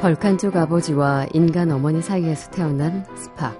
[0.00, 3.54] 벌칸족 아버지와 인간 어머니 사이에서 태어난 스팍.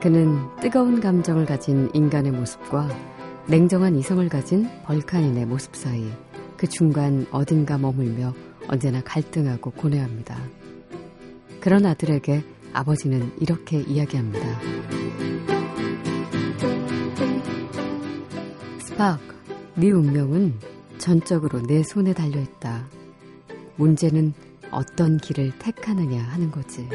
[0.00, 2.88] 그는 뜨거운 감정을 가진 인간의 모습과
[3.46, 6.10] 냉정한 이성을 가진 벌칸인의 모습 사이
[6.56, 8.34] 그 중간 어딘가 머물며
[8.66, 10.36] 언제나 갈등하고 고뇌합니다.
[11.60, 12.42] 그런 아들에게
[12.72, 14.44] 아버지는 이렇게 이야기합니다.
[18.80, 19.22] 스팍,
[19.76, 20.54] 네 운명은
[20.98, 22.88] 전적으로 내 손에 달려있다.
[23.76, 24.34] 문제는
[24.76, 26.86] 어떤 길을 택하느냐 하는 거지.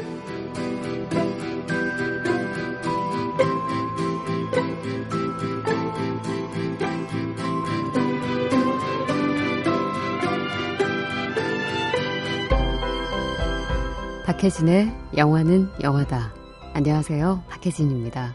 [14.26, 16.32] 박혜진의 영화는 영화다.
[16.74, 17.42] 안녕하세요.
[17.48, 18.32] 박혜진입니다.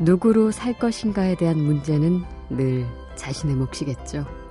[0.00, 4.45] 누구로 살 것인가에 대한 문제는 늘 자신의 몫이겠죠.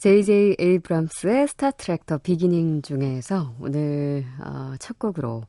[0.00, 5.42] JJ 에이브람스의 스타트렉 더 비기닝 중에서 오늘 어, 첫 곡으로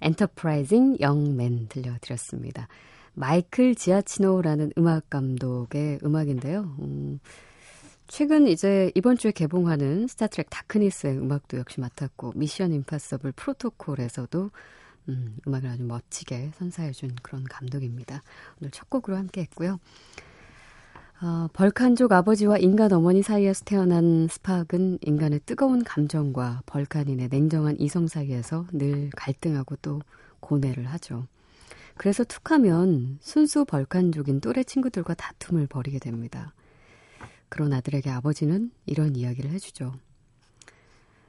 [0.00, 2.66] Enterprising Young Men 들려드렸습니다.
[3.14, 6.74] 마이클 지아치노라는 음악 감독의 음악인데요.
[6.80, 7.20] 음,
[8.08, 14.50] 최근 이제 이번 주에 개봉하는 스타트렉 다크니스의 음악도 역시 맡았고 미션 임파서블 프로토콜에서도
[15.08, 18.24] 음, 음악을 아주 멋지게 선사해준 그런 감독입니다.
[18.60, 19.78] 오늘 첫 곡으로 함께 했고요.
[21.20, 28.66] 어, 벌칸족 아버지와 인간 어머니 사이에서 태어난 스파크는 인간의 뜨거운 감정과 벌칸인의 냉정한 이성 사이에서
[28.70, 30.00] 늘 갈등하고 또
[30.38, 31.26] 고뇌를 하죠.
[31.96, 36.54] 그래서 툭하면 순수 벌칸족인 또래 친구들과 다툼을 벌이게 됩니다.
[37.48, 39.94] 그런 아들에게 아버지는 이런 이야기를 해주죠.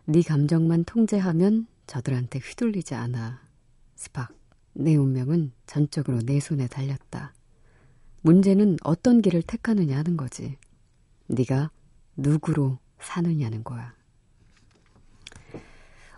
[0.05, 3.41] 네 감정만 통제하면 저들한테 휘둘리지 않아.
[3.95, 4.29] 스팍,
[4.73, 7.33] 내 운명은 전적으로 내 손에 달렸다.
[8.21, 10.57] 문제는 어떤 길을 택하느냐 하는 거지.
[11.27, 11.71] 네가
[12.17, 13.93] 누구로 사느냐는 거야.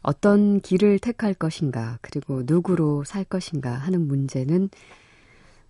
[0.02, 4.70] 어떤 길을 택할 것인가, 그리고 누구로 살 것인가 하는 문제는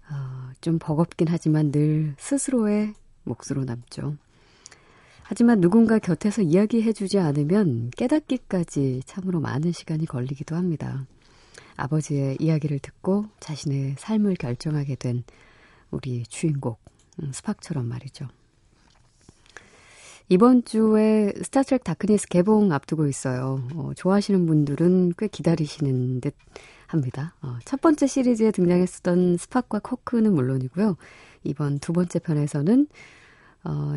[0.10, 2.94] 어, 좀 버겁긴 하지만 늘 스스로의
[3.24, 4.16] 몫으로 남죠.
[5.24, 11.06] 하지만 누군가 곁에서 이야기해주지 않으면 깨닫기까지 참으로 많은 시간이 걸리기도 합니다.
[11.78, 15.24] 아버지의 이야기를 듣고 자신의 삶을 결정하게 된
[15.92, 16.76] 우리 주인공
[17.22, 18.28] 음, 스팍처럼 말이죠.
[20.30, 23.62] 이번 주에 스타트렉 다크니스 개봉 앞두고 있어요.
[23.76, 26.34] 어, 좋아하시는 분들은 꽤 기다리시는 듯
[26.88, 27.36] 합니다.
[27.42, 30.96] 어, 첫 번째 시리즈에 등장했었던 스팍과 커크는 물론이고요.
[31.44, 32.88] 이번 두 번째 편에서는
[33.64, 33.94] 어,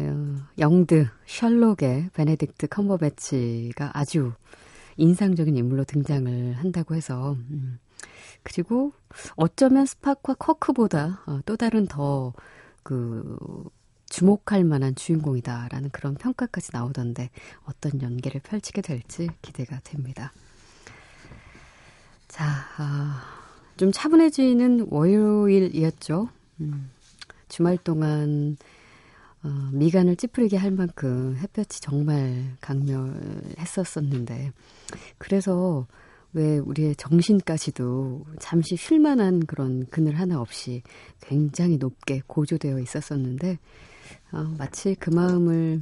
[0.58, 4.32] 영드 셜록의 베네딕트 컴버배치가 아주
[4.96, 7.78] 인상적인 인물로 등장을 한다고 해서 음,
[8.42, 8.92] 그리고
[9.36, 12.32] 어쩌면 스파크와 커크보다 어, 또 다른 더
[12.84, 13.36] 그
[14.08, 17.30] 주목할 만한 주인공이다라는 그런 평가까지 나오던데
[17.64, 20.32] 어떤 연기를 펼치게 될지 기대가 됩니다.
[22.28, 22.44] 자,
[22.76, 23.22] 아,
[23.76, 26.28] 좀 차분해지는 월요일이었죠.
[26.60, 26.90] 음,
[27.48, 28.56] 주말 동안
[29.42, 34.52] 어, 미간을 찌푸리게 할 만큼 햇볕이 정말 강렬했었었는데
[35.18, 35.86] 그래서
[36.34, 40.82] 왜 우리의 정신까지도 잠시 쉴 만한 그런 그늘 하나 없이
[41.20, 43.58] 굉장히 높게 고조되어 있었었는데
[44.32, 45.80] 어, 마치 그 마음을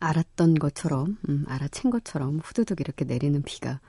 [0.00, 3.80] 알았던 것처럼 음, 알아챈 것처럼 후두둑 이렇게 내리는 비가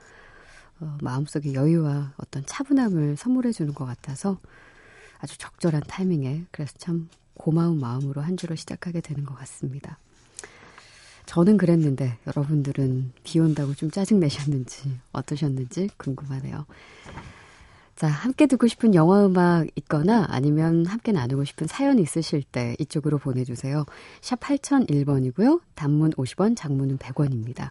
[0.80, 4.38] 어, 마음속에 여유와 어떤 차분함을 선물해 주는 것 같아서
[5.18, 9.98] 아주 적절한 타이밍에 그래서 참 고마운 마음으로 한 주를 시작하게 되는 것 같습니다.
[11.28, 16.64] 저는 그랬는데 여러분들은 비 온다고 좀 짜증내셨는지 어떠셨는지 궁금하네요.
[17.96, 23.18] 자, 함께 듣고 싶은 영화 음악 있거나 아니면 함께 나누고 싶은 사연 있으실 때 이쪽으로
[23.18, 23.84] 보내주세요.
[24.22, 25.60] 샵 8001번이고요.
[25.74, 27.68] 단문 50원, 장문은 100원입니다.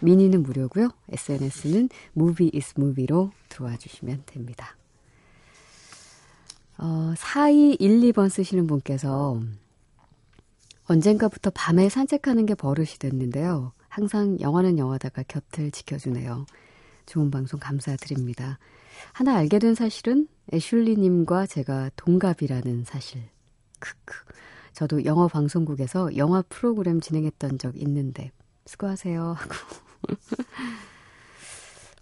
[0.00, 0.88] 미니는 무료고요.
[1.10, 4.78] SNS는 movie is movie로 들어와 주시면 됩니다.
[6.78, 9.42] 어, 4212번 쓰시는 분께서
[10.86, 13.72] 언젠가부터 밤에 산책하는 게 버릇이 됐는데요.
[13.88, 16.46] 항상 영화는 영화다가 곁을 지켜주네요.
[17.06, 18.58] 좋은 방송 감사드립니다.
[19.12, 23.22] 하나 알게 된 사실은 애슐리님과 제가 동갑이라는 사실.
[23.78, 24.14] 크크.
[24.72, 28.32] 저도 영어 방송국에서 영화 프로그램 진행했던 적 있는데
[28.66, 29.54] 수고하세요 하고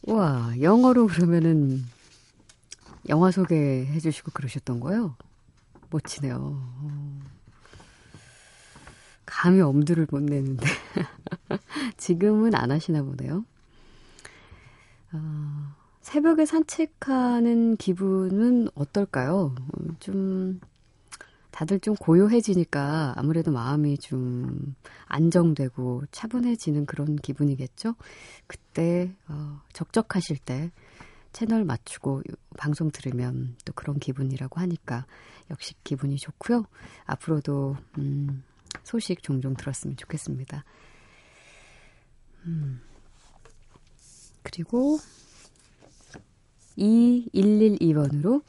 [0.15, 1.85] 와 영어로 그러면은
[3.09, 5.17] 영화 소개해 주시고 그러셨던 거예요?
[5.91, 7.32] 멋지네요.
[9.33, 10.67] 감히 엄두를 못 내는데
[11.97, 13.47] 지금은 안 하시나 보네요.
[15.15, 19.55] 어, 새벽에 산책하는 기분은 어떨까요?
[20.01, 20.61] 좀
[21.51, 24.75] 다들 좀 고요해지니까 아무래도 마음이 좀
[25.07, 27.95] 안정되고 차분해지는 그런 기분이겠죠?
[28.47, 30.71] 그때 어, 적적하실 때
[31.33, 32.23] 채널 맞추고
[32.59, 35.07] 방송 들으면 또 그런 기분이라고 하니까
[35.51, 36.67] 역시 기분이 좋고요.
[37.07, 38.43] 앞으로도 음,
[38.85, 40.65] 소식 종종 들었으면 좋겠습니다.
[42.47, 42.81] 음.
[44.43, 44.99] 그리고
[46.79, 48.43] 2112번으로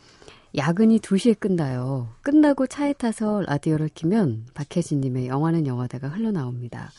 [0.56, 2.14] 야근이 2시에 끝나요.
[2.22, 6.92] 끝나고 차에 타서 라디오를 키면 박혜진님의 영화는 영화다가 흘러나옵니다.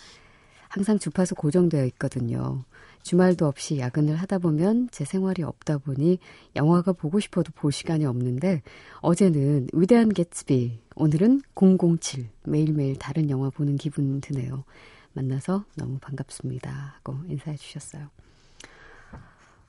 [0.69, 2.65] 항상 주파수 고정되어 있거든요.
[3.05, 6.19] 주말도 없이 야근을 하다 보면 제 생활이 없다 보니
[6.57, 8.63] 영화가 보고 싶어도 볼 시간이 없는데
[9.03, 14.65] 어제는 위대한 개츠비, 오늘은 007 매일매일 다른 영화 보는 기분 드네요.
[15.13, 16.95] 만나서 너무 반갑습니다.
[16.97, 18.09] 하고 인사해 주셨어요.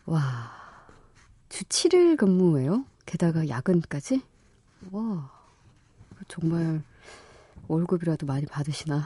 [0.05, 0.51] 와,
[1.49, 2.85] 주 7일 근무예요?
[3.05, 4.21] 게다가 야근까지?
[4.91, 5.29] 와,
[6.29, 6.81] 정말
[7.67, 9.03] 월급이라도 많이 받으시나?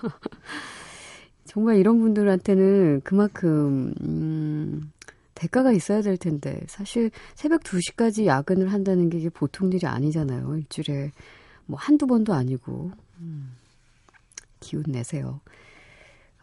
[1.50, 4.92] 정말 이런 분들한테는 그만큼, 음,
[5.34, 10.58] 대가가 있어야 될 텐데, 사실 새벽 2시까지 야근을 한다는 게 이게 보통 일이 아니잖아요.
[10.58, 11.10] 일주일에
[11.66, 13.50] 뭐 한두 번도 아니고, 음,
[14.60, 15.40] 기운 내세요.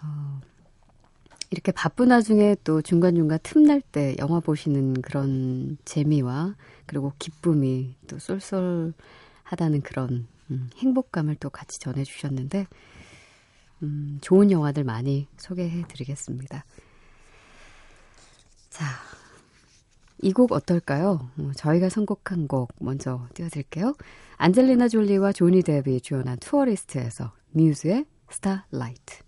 [0.04, 0.42] 어,
[1.52, 6.56] 이렇게 바쁜 와중에 또 중간중간 틈날 때 영화 보시는 그런 재미와
[6.86, 12.68] 그리고 기쁨이 또 쏠쏠하다는 그런 음, 행복감을 또 같이 전해주셨는데,
[13.84, 16.66] 음, 좋은 영화들 많이 소개해 드리겠습니다.
[18.70, 18.86] 자,
[20.22, 21.30] 이 곡 어떨까요?
[21.38, 23.96] 어, 저희가 선곡한 곡 먼저 띄워드릴게요.
[24.38, 29.27] 안젤리나 졸리와 조니 뎁이 주연한 투어리스트에서 뮤즈의 Starlight.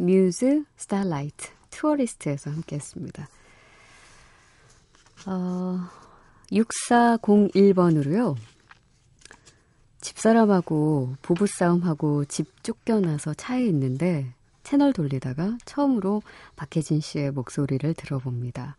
[0.00, 3.28] 뮤즈, Starlight, 투어리스트에서 함께 했습니다.
[5.26, 5.80] 어,
[6.50, 8.34] 6401번으로요.
[10.00, 14.32] 집사람하고 부부싸움하고 집 쫓겨나서 차에 있는데
[14.62, 16.22] 채널 돌리다가 처음으로
[16.56, 18.76] 박혜진 씨의 목소리를 들어봅니다.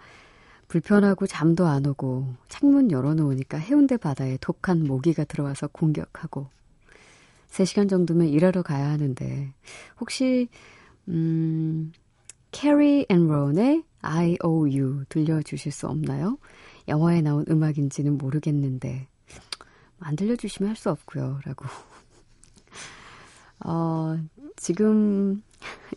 [0.68, 6.48] 불편하고 잠도 안 오고 창문 열어놓으니까 해운대 바다에 독한 모기가 들어와서 공격하고
[7.52, 9.54] 3시간 정도면 일하러 가야 하는데
[10.00, 10.48] 혹시
[11.08, 11.92] 음,
[12.52, 15.06] 캐리 앤 론의 I.O.U.
[15.10, 16.38] 들려주실 수 없나요?
[16.88, 19.08] 영화에 나온 음악인지는 모르겠는데,
[20.00, 21.40] 안 들려주시면 할 수 없고요.
[21.46, 21.66] 라고.
[23.66, 24.18] 어,
[24.56, 25.44] 지금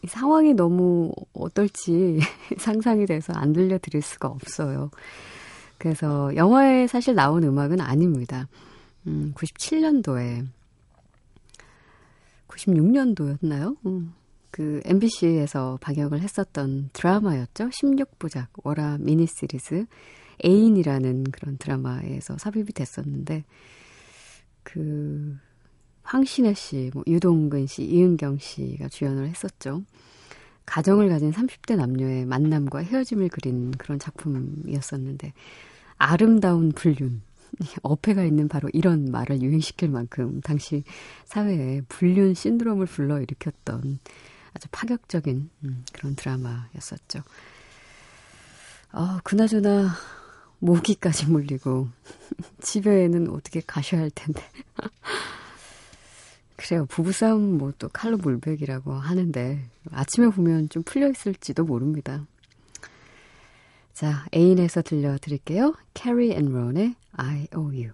[0.07, 2.19] 상황이 너무 어떨지
[2.59, 4.91] 상상이 돼서 안 들려드릴 수가 없어요.
[5.79, 8.49] 그래서 영화에 사실 나온 음악은 아닙니다.
[9.07, 10.47] 음, 97년도에,
[12.49, 13.77] 96년도였나요?
[13.87, 14.15] 음,
[14.55, 17.71] 그 MBC에서 방영을 했었던 드라마였죠.
[17.71, 19.85] 16부작 월화 미니 시리즈
[20.45, 23.43] 애인이라는 그런 드라마에서 삽입이 됐었는데
[24.63, 25.37] 그
[26.05, 29.83] 황신혜 씨, 뭐 유동근 씨, 이은경 씨가 주연을 했었죠.
[30.67, 35.33] 가정을 가진 30대 남녀의 만남과 헤어짐을 그린 그런 작품이었었는데
[35.99, 37.23] 아름다운 불륜
[37.83, 40.85] 어폐가 있는 바로 이런 말을 유행시킬 만큼 당시
[41.25, 43.99] 사회에 불륜 신드롬을 불러일으켰던
[44.55, 47.23] 아주 파격적인 음, 그런 드라마였었죠.
[48.93, 49.91] 아, 그나저나
[50.61, 51.89] 모기까지 물리고
[52.63, 54.43] 집에는 어떻게 가셔야 할 텐데.
[56.57, 56.87] 그래요.
[56.87, 62.25] 부부싸움 뭐 또 칼로 물백이라고 하는데 아침에 보면 좀 풀려 있을지도 모릅니다.
[63.93, 65.75] 자, 애인에서 들려드릴게요.
[65.93, 67.91] 캐리 앤 론의 I O U.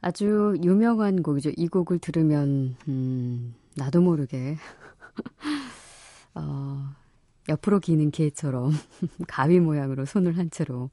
[0.00, 1.50] 아주 유명한 곡이죠.
[1.56, 4.56] 이 곡을 들으면 음, 나도 모르게
[6.34, 6.94] 어,
[7.48, 8.72] 옆으로 기는 게처럼
[9.28, 10.90] 가위 모양으로 손을 한 채로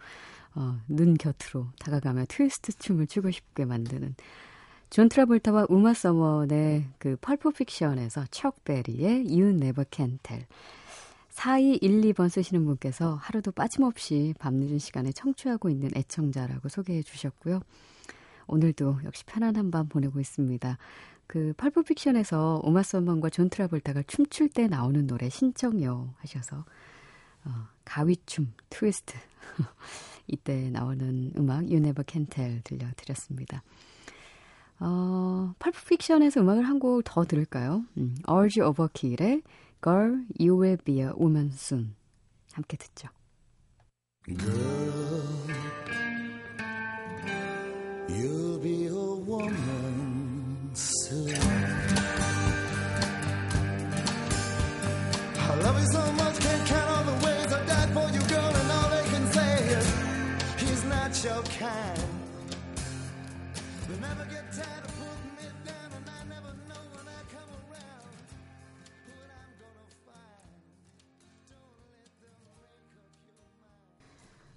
[0.55, 4.15] 어, 눈 곁으로 다가가며 트위스트 춤을 추고 싶게 만드는
[4.89, 10.45] 존 트라볼타와 우마 서먼의 그 펄프 픽션에서 척 베리의 You Never Can Tell
[11.37, 17.61] 4212번 쓰시는 분께서 하루도 빠짐없이 밤늦은 시간에 청취하고 있는 애청자라고 소개해 주셨고요.
[18.47, 20.77] 오늘도 역시 편안한 밤 보내고 있습니다.
[21.27, 26.65] 그 펄프 픽션에서 우마 서먼과 존 트라볼타가 춤출 때 나오는 노래 신청요 하셔서
[27.45, 29.13] 어, 가위춤 트위스트
[30.27, 33.63] 이때 나오는 음악 You Never Can Tell 들려드렸습니다.
[34.79, 37.83] 어, 펄프 픽션에서 음악을 한 곡 더 들을까요?
[37.97, 39.41] 음, Urge Overkill의
[39.83, 41.95] Girl, You Will Be a Woman Soon
[42.53, 43.09] 함께 듣죠.
[48.09, 51.35] You'll be a woman soon.
[55.39, 58.55] I love you so much, can't count all the ways I died for you, girl,
[58.55, 59.85] and all they can say is
[60.61, 62.16] he's not your kind.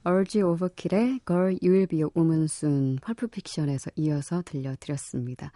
[0.02, 5.52] Urge Overkill의 Girl You Will Be a Woman Soon 펄프 픽션에서 이어서 들려드렸습니다.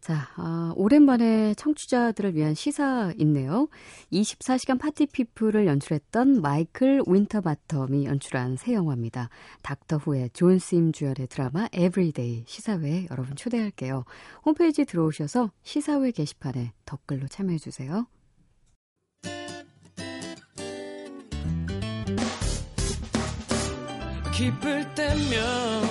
[0.00, 3.68] 자, 아, 오랜만에 청취자들을 위한 시사회 있네요.
[4.10, 9.28] 24시간 파티 피플을 연출했던 마이클 윈터바텀이 연출한 새 영화입니다.
[9.62, 14.04] 닥터 후의 존 스임 주연의 드라마 에브리데이 시사회에 여러분 초대할게요.
[14.44, 18.06] 홈페이지 들어오셔서 시사회 게시판에 댓글로 참여해주세요.
[24.40, 25.84] 기쁠 때면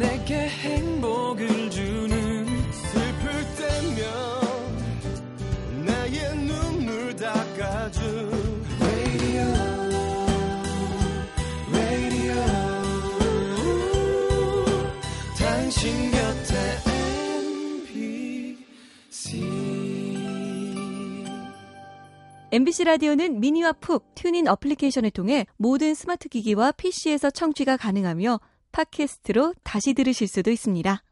[0.00, 1.93] 내게 행복을 주
[22.54, 28.38] MBC 라디오는 미니와 푹, 튠인 어플리케이션을 통해 모든 스마트 기기와 PC에서 청취가 가능하며
[28.70, 31.02] 팟캐스트로 다시 들으실 수도 있습니다.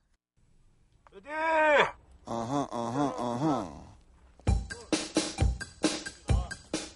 [2.26, 3.96] 어허 어허 어허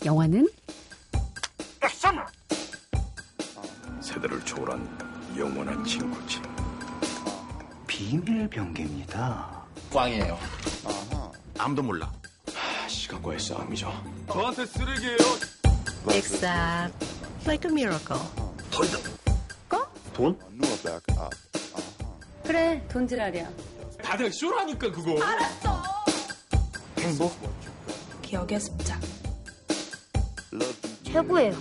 [0.04, 0.46] 영화는
[4.00, 6.40] 세대를 초월한 영원한 친구지.
[7.88, 9.66] 비밀 병기입니다.
[9.92, 10.38] 꽝이에요.
[11.58, 12.12] 아무도 몰라.
[13.06, 13.92] 하, 시간과의 싸움이죠.
[14.32, 15.16] 저한테 쓰레기예요
[16.10, 17.06] Except
[17.44, 18.20] like a miracle.
[20.12, 20.38] 돈?
[22.44, 23.48] 그래, 돈지랄이야.
[24.02, 25.16] 다들 쇼라니까 그거
[26.98, 27.32] 행복?
[28.22, 29.00] 기억의 습작.
[31.04, 31.54] 최고예요.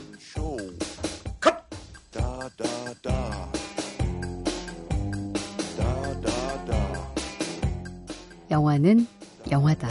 [8.49, 9.07] 영화는
[9.51, 9.89] 영화다.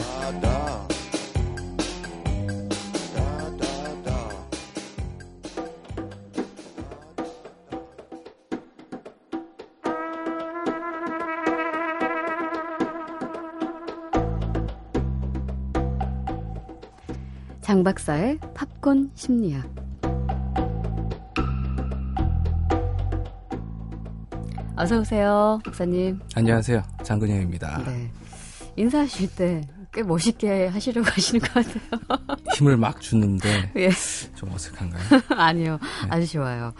[17.65, 19.65] 장 박사의 팝콘 심리학.
[24.75, 26.19] 어서 오세요, 박사님.
[26.35, 26.83] 안녕하세요.
[27.01, 27.83] 장근영입니다.
[27.85, 28.11] 네.
[28.75, 32.37] 인사하실 때 꽤 멋있게 하시려고 하시는 것 같아요.
[32.53, 33.89] 힘을 막 주는데 예.
[34.35, 35.21] 좀 어색한가요?
[35.39, 35.79] 아니요.
[36.09, 36.73] 아주 좋아요.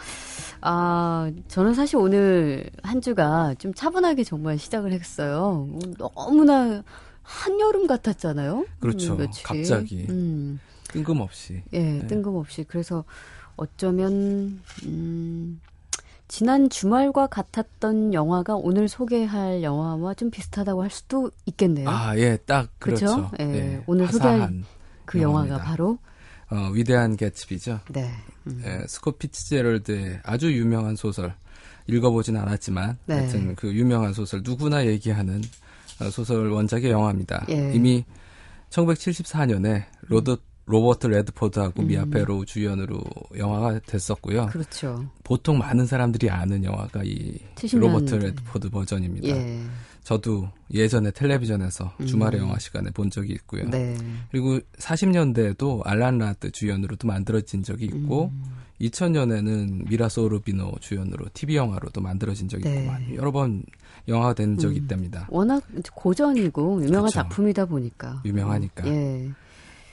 [0.60, 5.66] 아, 저는 사실 오늘 한 주가 좀 차분하게 정말 시작을 했어요.
[5.98, 6.84] 너무나
[7.24, 8.66] 한여름 같았잖아요.
[8.82, 9.14] 그렇죠.
[9.14, 9.44] 음, 며칠이.
[9.44, 10.06] 갑자기.
[10.10, 10.60] 음,
[10.96, 11.64] 뜬금없이.
[11.74, 12.08] 예, 네.
[12.08, 12.66] 뜬금없이.
[12.68, 13.04] 그래서
[13.58, 15.62] 어쩌면, 음,
[16.28, 21.88] 지난 주말과 같았던 영화가 오늘 소개할 영화와 좀 비슷하다고 할 수도 있겠네요.
[21.90, 23.06] 아, 예, 딱 그쵸?
[23.06, 23.32] 그렇죠.
[23.40, 24.64] 예, 예, 오늘 소개할
[25.06, 25.56] 그 영화입니다.
[25.56, 26.00] 영화가 바로
[26.50, 27.80] 어, 위대한 개츠비죠.
[27.92, 28.12] 네.
[28.48, 28.62] 음.
[28.66, 31.34] 예, 스콧 피츠제럴드의 아주 유명한 소설
[31.88, 33.16] 읽어보진 않았지만 네.
[33.16, 35.42] 하여튼 그 유명한 소설 누구나 얘기하는
[36.02, 37.46] 어, 소설 원작의 영화입니다.
[37.50, 37.72] 예.
[37.74, 38.04] 이미
[38.70, 40.38] 1974년에 로드
[40.68, 41.88] 로버트 레드포드하고 음.
[41.88, 43.02] 미아 페로 주연으로
[43.38, 44.48] 영화가 됐었고요.
[44.48, 45.06] 그렇죠.
[45.24, 48.16] 보통 많은 사람들이 아는 영화가 이70 로버트.
[48.16, 49.28] 레드포드 버전입니다.
[49.28, 49.62] 예.
[50.04, 52.06] 저도 예전에 텔레비전에서 음.
[52.06, 53.68] 주말의 영화 시간에 본 적이 있고요.
[53.70, 53.96] 네.
[54.32, 58.44] 그리고 40년대에도 알란 라드 주연으로도 만들어진 적이 있고 음.
[58.82, 62.84] 2000년에는 미라 소르비노 주연으로 TV 영화로도 만들어진 적이 네.
[62.84, 63.64] 있고 여러 번
[64.08, 64.84] 영화가 된 적이 음.
[64.84, 65.28] 있답니다.
[65.30, 67.14] 워낙 고전이고 유명한 그렇죠.
[67.14, 68.22] 작품이다 보니까.
[68.26, 68.88] 유명하니까.
[68.88, 69.30] 예.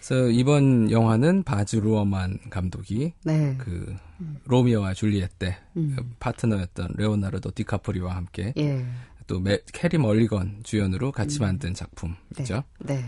[0.05, 3.55] 그래서 이번 영화는 바즈 루어만 감독이 네.
[3.59, 3.95] 그
[4.47, 5.97] 로미오와 줄리엣 때 음.
[6.19, 8.85] 파트너였던 레오나르도 디카프리오와 함께 예.
[9.29, 12.65] 또 메- 캐리 멀리건 주연으로 같이 만든 작품이죠.
[12.81, 13.05] 네.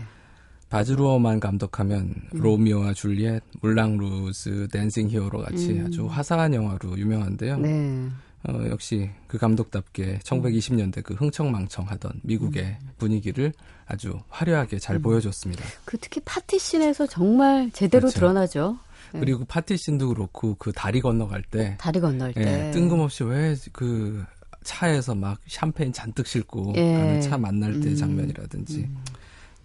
[0.69, 2.39] 바즈 루어만 감독하면 음.
[2.39, 5.85] 로미오와 줄리엣, 물랑 루즈, 댄싱 히어로 같이 음.
[5.87, 7.57] 아주 화사한 영화로 유명한데요.
[7.57, 8.07] 네.
[8.47, 12.89] 어, 역시 그 감독답게 1920년대 그 흥청망청하던 미국의 음.
[12.97, 13.53] 분위기를
[13.87, 15.63] 아주 화려하게 잘 보여줬습니다.
[15.85, 18.19] 그 특히 파티 씬에서 정말 제대로 그렇죠.
[18.19, 18.79] 드러나죠.
[19.13, 19.19] 네.
[19.19, 22.67] 그리고 파티씬도 그렇고 그 다리 건너갈 때 다리 건널 때.
[22.67, 24.23] 예, 뜬금없이 왜 그
[24.63, 26.93] 차에서 막 샴페인 잔뜩 싣고 예.
[26.93, 27.95] 가는 차 만날 때 음.
[27.95, 28.89] 장면이라든지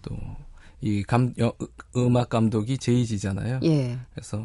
[0.03, 0.15] 또
[0.83, 1.53] 이 감, 여-
[1.95, 3.59] 음악 감독이 제이지잖아요.
[3.63, 3.99] 예.
[4.15, 4.43] 그래서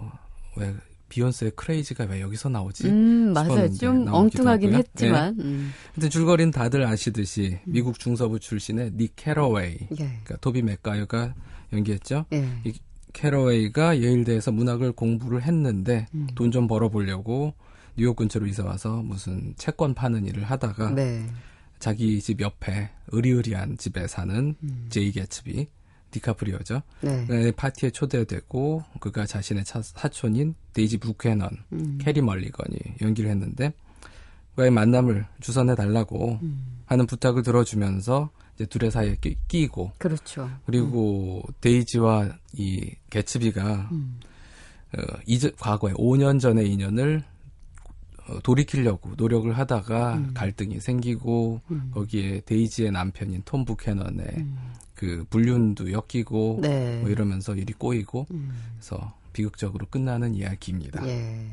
[0.56, 0.74] 왜
[1.08, 2.88] 비욘세의 Crazy가 왜 여기서 나오지?
[2.88, 3.72] 음, 맞아요.
[3.74, 4.78] 좀 엉뚱하긴 하고요.
[4.78, 5.36] 했지만.
[5.40, 5.72] 음.
[5.94, 9.96] 근데 줄거리는 다들 아시듯이 미국 중서부 출신의 닉 캐러웨이, 예.
[9.96, 11.34] 그러니까 토비 맥가이어가
[11.72, 12.26] 연기했죠.
[12.32, 12.48] 예.
[12.64, 12.72] 이
[13.12, 16.26] 캐러웨이가 예일대에서 문학을 공부를 했는데 음.
[16.34, 17.54] 돈좀 벌어보려고
[17.96, 21.24] 뉴욕 근처로 이사 와서 무슨 채권 파는 일을 하다가 네.
[21.78, 24.86] 자기 집 옆에 으리으리한 집에 사는 음.
[24.90, 25.66] 제이 개츠비
[26.20, 26.82] 디카프리오죠.
[27.02, 27.26] 네.
[27.26, 31.98] 네, 파티에 초대되고 그가 자신의 차- 사촌인 데이지 부캐넌, 음.
[32.00, 33.72] 캐리 멀리건이 연기를 했는데
[34.54, 36.80] 그의 만남을 주선해 달라고 음.
[36.86, 40.48] 하는 부탁을 들어주면서 이제 둘의 사이에 끼, 끼고 그렇죠.
[40.64, 44.18] 그리고 데이지와 이 개츠비가 음.
[44.96, 47.22] 어, 이제 과거에 5년 전의 인연을
[48.28, 50.30] 어, 돌이키려고 노력을 하다가 음.
[50.34, 51.60] 갈등이 생기고
[51.92, 54.46] 거기에 데이지의 남편인 톰 부캐넌의
[54.96, 56.60] 그 불륜도 엮이고 음.
[56.62, 56.98] 네.
[57.02, 58.50] 뭐 이러면서 일이 꼬이고 음.
[58.76, 61.06] 그래서 비극적으로 끝나는 이야기입니다.
[61.06, 61.46] 예.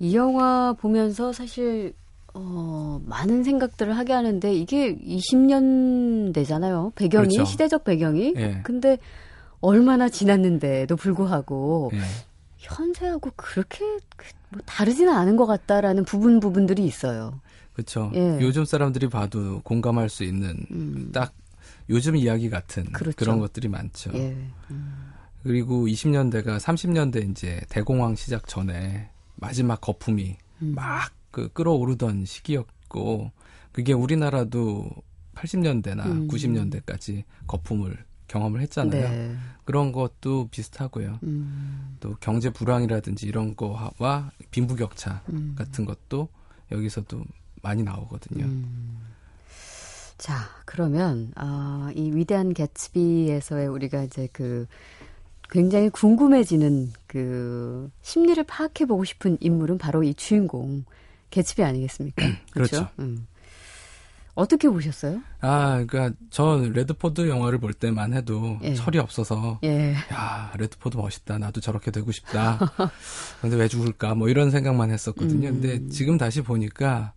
[0.00, 1.94] 이 영화 보면서 사실
[2.34, 6.94] 어, 많은 생각들을 하게 하는데 이게 20년대잖아요.
[6.94, 7.44] 배경이 그렇죠.
[7.44, 8.34] 시대적 배경이.
[8.36, 8.60] 예.
[8.64, 8.98] 근데
[9.60, 12.00] 얼마나 지났는데도 불구하고 예.
[12.58, 13.78] 현세하고 그렇게
[14.16, 17.40] 그- 뭐 다르지는 않은 것 같다라는 부분 부분들이 있어요.
[17.74, 18.10] 그렇죠.
[18.14, 18.38] 예.
[18.40, 21.10] 요즘 사람들이 봐도 공감할 수 있는 음.
[21.12, 21.32] 딱
[21.88, 23.16] 요즘 이야기 같은 그렇죠.
[23.16, 24.10] 그런 것들이 많죠.
[24.14, 24.36] 예.
[25.42, 30.74] 그리고 20년대가 30년대 이제 대공황 시작 전에 마지막 거품이 음.
[30.74, 33.32] 막그 끌어오르던 시기였고
[33.72, 34.88] 그게 우리나라도
[35.34, 36.28] 80년대나 음.
[36.28, 39.08] 90년대까지 거품을 경험을 했잖아요.
[39.08, 39.36] 네.
[39.64, 41.18] 그런 것도 비슷하고요.
[41.24, 41.96] 음.
[42.00, 45.54] 또 경제 불황이라든지 이런 거와 빈부격차 음.
[45.56, 46.28] 같은 것도
[46.70, 47.24] 여기서도
[47.62, 48.46] 많이 나오거든요.
[50.22, 50.24] 음.
[50.24, 54.66] 자, 그러면 아, 이 위대한 개츠비에서의 우리가 이제 그
[55.50, 60.84] 굉장히 궁금해지는 그 심리를 파악해 보고 싶은 인물은 바로 이 주인공
[61.30, 62.24] 개츠비 아니겠습니까?
[62.52, 62.88] 그렇죠.
[63.00, 63.26] 음.
[64.34, 65.20] 어떻게 보셨어요?
[65.40, 68.74] 아, 그러니까 저 레드포드 영화를 볼 때만 해도 예.
[68.74, 69.92] 철이 없어서 예.
[70.10, 71.36] 야, 레드포드 멋있다.
[71.36, 72.58] 나도 저렇게 되고 싶다.
[73.42, 74.14] 근데 왜 죽을까?
[74.14, 75.48] 뭐 이런 생각만 했었거든요.
[75.48, 75.60] 음.
[75.60, 77.12] 근데 지금 다시 보니까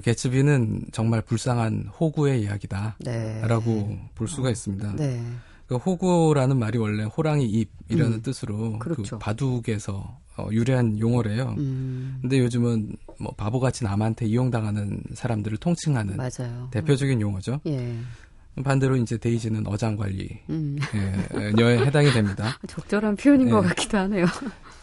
[0.00, 2.96] 개츠비는 정말 불쌍한 호구의 이야기다.
[3.00, 3.40] 네.
[3.46, 4.96] 라고 볼 수가 있습니다.
[4.96, 5.22] 네.
[5.66, 8.22] 그 호구라는 말이 원래 호랑이 입이라는 음.
[8.22, 9.18] 뜻으로 그렇죠.
[9.18, 11.54] 그 바둑에서 어, 유래한 용어래요.
[11.58, 12.18] 음.
[12.22, 16.68] 근데 요즘은 뭐 바보같이 남한테 이용당하는 사람들을 통칭하는 맞아요.
[16.70, 17.60] 대표적인 용어죠.
[17.66, 17.96] 예.
[18.62, 20.76] 반대로 이제 데이지는 어장 관리 음.
[21.36, 22.58] 예, 녀에 해당이 됩니다.
[22.66, 23.50] 적절한 표현인 예.
[23.50, 24.26] 것 같기도 하네요.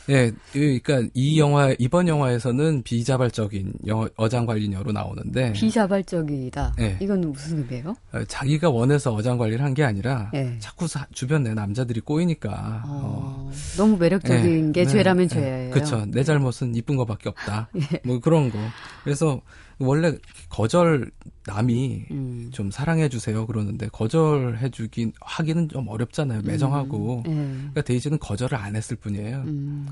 [0.07, 6.75] 예, 그러니까 이 영화 이번 영화에서는 비자발적인 영어, 어장 관리녀로 나오는데 비자발적이다.
[6.79, 6.97] 예.
[7.01, 7.95] 이건 무슨 의미예요?
[8.13, 10.55] 어, 자기가 원해서 어장 관리를 한 게 아니라 예.
[10.59, 15.27] 자꾸 사- 주변 내 남자들이 꼬이니까 어, 어, 너무 매력적인 예, 게 네, 죄라면 예,
[15.27, 15.71] 죄예요.
[15.73, 16.05] 그렇죠.
[16.05, 17.69] 내 잘못은 이쁜 거밖에 없다.
[17.75, 17.99] 예.
[18.05, 18.59] 뭐 그런 거.
[19.03, 19.41] 그래서
[19.79, 20.17] 원래
[20.49, 21.11] 거절
[21.45, 22.49] 남이 음.
[22.51, 26.41] 좀 사랑해 주세요 그러는데 거절해 주긴 하기는 좀 어렵잖아요.
[26.43, 27.23] 매정하고.
[27.27, 27.31] 예.
[27.31, 29.43] 그러니까 데이지는 거절을 안 했을 뿐이에요.
[29.47, 29.87] 음.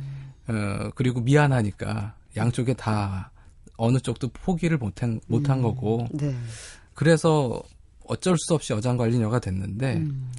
[0.47, 3.31] 어, 그리고 미안하니까 양쪽에 다
[3.77, 5.63] 어느 쪽도 포기를 못한 못한 음.
[5.63, 6.35] 거고 네.
[6.93, 7.61] 그래서
[8.05, 10.31] 어쩔 수 없이 어장관리녀가 됐는데 음.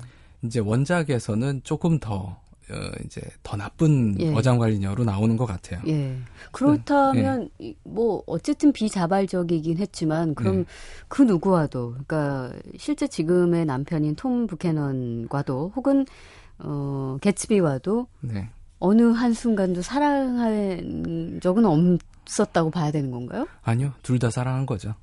[0.42, 2.74] 이제 원작에서는 조금 더 어,
[3.04, 4.32] 이제 더 나쁜 예.
[4.32, 5.80] 어장관리녀로 나오는 것 같아요.
[5.86, 6.16] 예.
[6.52, 7.66] 그렇다면 네.
[7.68, 10.64] 이- 뭐 어쨌든 비자발적이긴 했지만 그럼 네.
[11.08, 16.06] 그 누구와도 그러니까 실제 지금의 남편인 톰 부캐넌과도 혹은
[16.58, 18.48] 어 개츠비와도 네.
[18.78, 23.46] 어느 한 순간도 사랑한 적은 없었다고 봐야 되는 건가요?
[23.62, 24.94] 아니요, 둘 다 사랑한 거죠.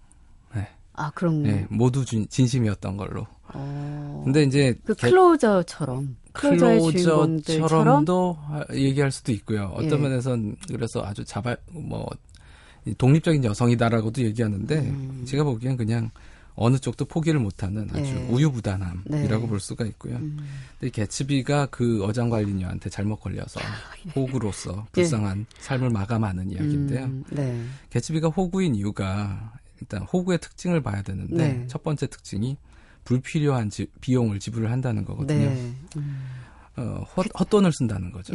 [0.55, 0.67] 네.
[0.93, 3.27] 아 그런 네, 모두 진, 진심이었던 걸로.
[3.53, 4.21] 어.
[4.23, 9.71] 근데 이제 그 개- 클로저처럼 클로저처럼도 하- 얘기할 수도 있고요.
[9.75, 9.97] 어떤 예.
[9.97, 15.23] 면에선 그래서 아주 자발 뭐이 독립적인 여성이다라고도 얘기하는데 음.
[15.27, 16.09] 제가 보기엔 그냥
[16.55, 18.27] 어느 쪽도 포기를 못하는 아주 예.
[18.29, 19.47] 우유부단함이라고 네.
[19.47, 20.15] 볼 수가 있고요.
[20.17, 20.37] 음.
[20.79, 23.59] 근데 개츠비가 그 어장관리녀한테 잘못 걸려서
[24.15, 26.99] 호구로서 불쌍한 삶을 마감하는 이야기인데요.
[26.99, 27.03] 예.
[27.05, 27.63] 음, 네.
[27.89, 31.65] 개츠비가 호구인 이유가 일단 호구의 특징을 봐야 되는데 네.
[31.67, 32.57] 첫 번째 특징이
[33.03, 35.49] 불필요한 지- 비용을 지불을 한다는 거거든요.
[35.49, 35.73] 네.
[35.97, 36.23] 음.
[36.77, 38.33] 어, 헛, 헛돈을 쓴다는 거죠.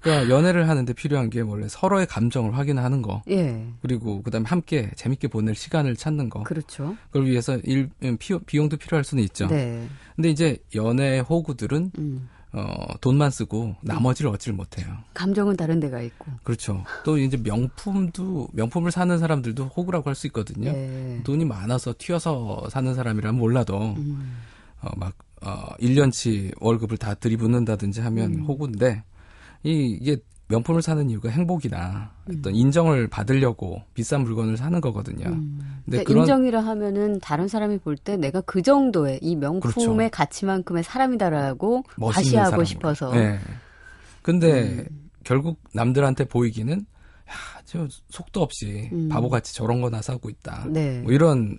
[0.00, 3.66] 그러니까 연애를 하는데 필요한 게 원래 서로의 감정을 확인하는 거 예.
[3.82, 6.96] 그리고 그다음에 함께 재밌게 보낼 시간을 찾는 거 그렇죠.
[7.10, 9.46] 그걸 위해서 일, 음, 피, 비용도 필요할 수는 있죠.
[9.48, 9.86] 네.
[10.16, 12.28] 근데 이제 연애 호구들은 음.
[12.52, 14.86] 어, 돈만 쓰고 나머지를 얻지를 못해요.
[15.14, 16.26] 감정은 다른 데가 있고.
[16.42, 16.84] 그렇죠.
[17.04, 20.70] 또 이제 명품도 명품을 사는 사람들도 호구라고 할 수 있거든요.
[20.70, 21.20] 예.
[21.24, 24.38] 돈이 많아서 튀어서 사는 사람이라면 몰라도 음.
[24.82, 28.40] 어, 막 어, 1년치 월급을 다 들이붓는다든지 하면 음.
[28.44, 29.04] 호구인데
[29.62, 30.18] 이, 이게
[30.50, 32.34] 명품을 사는 이유가 행복이나 음.
[32.38, 35.26] 어떤 인정을 받으려고 비싼 물건을 사는 거거든요.
[35.28, 35.60] 음.
[35.84, 40.10] 근데 그러니까 그런 인정이라 하면은 다른 사람이 볼 때 내가 그 정도의 이 명품의 그렇죠.
[40.10, 42.64] 가치만큼의 사람이다라고 과시하고 사람으로.
[42.64, 43.12] 싶어서.
[43.12, 43.38] 네.
[44.22, 45.10] 근데 음.
[45.24, 47.32] 결국 남들한테 보이기는 야,
[47.64, 49.08] 저 속도 없이 음.
[49.08, 50.66] 바보같이 저런 거나 사고 있다.
[50.68, 51.00] 네.
[51.02, 51.58] 뭐 이런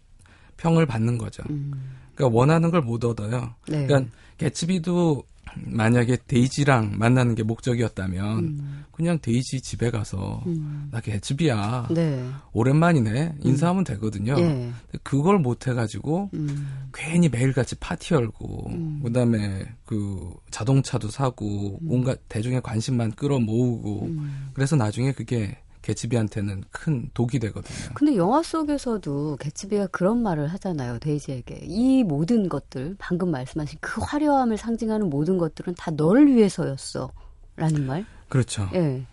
[0.57, 1.43] 평을 받는 거죠.
[1.49, 1.71] 음.
[2.15, 3.55] 그러니까 원하는 걸 못 얻어요.
[3.67, 3.85] 네.
[3.87, 5.23] 그러니까 개츠비도
[5.55, 8.83] 만약에 데이지랑 만나는 게 목적이었다면 음.
[8.91, 10.89] 그냥 데이지 집에 가서 음.
[10.91, 12.25] 나 개츠비야 네.
[12.53, 14.35] 오랜만이네 인사하면 되거든요.
[14.37, 14.71] 예.
[15.03, 16.69] 그걸 못 해가지고 음.
[16.93, 19.01] 괜히 매일같이 파티 열고 음.
[19.03, 24.49] 그다음에 그 자동차도 사고 온갖 대중의 관심만 끌어모으고 음.
[24.53, 27.93] 그래서 나중에 그게 개츠비한테는 큰 독이 되거든요.
[27.93, 31.61] 근데 영화 속에서도 개츠비가 그런 말을 하잖아요, 데이지에게.
[31.63, 37.11] 이 모든 것들, 방금 말씀하신 그 화려함을 상징하는 모든 것들은 다널 위해서였어.
[37.55, 38.05] 라는 말?
[38.29, 38.69] 그렇죠.
[38.73, 39.05] 예.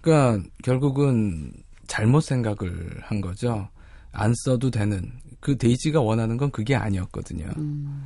[0.00, 1.52] 그러니까 결국은
[1.86, 3.68] 잘못 생각을 한 거죠.
[4.12, 7.46] 안 써도 되는 그 데이지가 원하는 건 그게 아니었거든요.
[7.58, 8.02] 음.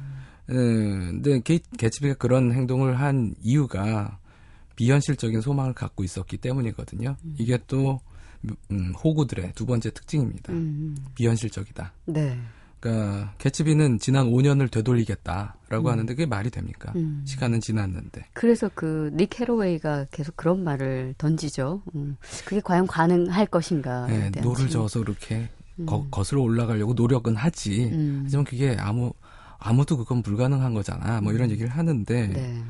[0.50, 4.18] 음, 근데 게, 개츠비가 그런 행동을 한 이유가
[4.76, 7.16] 비현실적인 소망을 갖고 있었기 때문이거든요.
[7.36, 8.00] 이게 또
[8.70, 10.52] 음, 호구들의 두 번째 특징입니다.
[10.52, 10.96] 음.
[11.14, 11.92] 비현실적이다.
[12.06, 12.38] 네.
[12.80, 16.92] 그러니까 개츠비는 지난 5년을 되돌리겠다라고 하는데 그게 말이 됩니까?
[16.94, 17.22] 음.
[17.26, 18.26] 시간은 지났는데.
[18.34, 21.82] 그래서 그 닉 캐러웨이가 계속 그런 말을 던지죠.
[21.96, 22.16] 음.
[22.44, 24.06] 그게 과연 가능할 것인가?
[24.06, 25.48] 네, 노를 저어서 이렇게
[25.86, 27.86] 거, 거슬러 올라가려고 노력은 하지.
[27.92, 28.20] 음.
[28.24, 29.12] 하지만 그게 아무
[29.58, 31.20] 아무도 그건 불가능한 거잖아.
[31.20, 32.62] 뭐 이런 얘기를 하는데 네.